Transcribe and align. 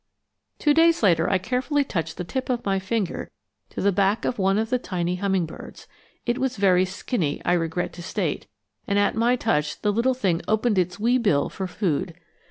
Two 0.57 0.73
days 0.73 1.03
later 1.03 1.29
I 1.29 1.37
carefully 1.37 1.83
touched 1.83 2.17
the 2.17 2.23
tip 2.23 2.49
of 2.49 2.65
my 2.65 2.79
finger 2.79 3.29
to 3.69 3.81
the 3.81 3.91
back 3.91 4.25
of 4.25 4.39
one 4.39 4.57
of 4.57 4.71
the 4.71 4.79
tiny 4.79 5.17
hummingbirds, 5.17 5.85
it 6.25 6.39
was 6.39 6.57
very 6.57 6.85
skinny, 6.85 7.39
I 7.45 7.53
regret 7.53 7.93
to 7.93 8.01
state, 8.01 8.47
and 8.87 8.97
at 8.97 9.13
my 9.13 9.35
touch 9.35 9.79
the 9.83 9.93
little 9.93 10.15
thing 10.15 10.41
opened 10.47 10.79
its 10.79 10.99
wee 10.99 11.19
bill 11.19 11.49
for 11.49 11.67
food. 11.67 12.15